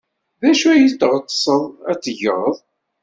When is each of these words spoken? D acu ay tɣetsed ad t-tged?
D 0.41 0.43
acu 0.49 0.67
ay 0.71 0.85
tɣetsed 0.99 1.61
ad 1.91 1.97
t-tged? 2.01 2.55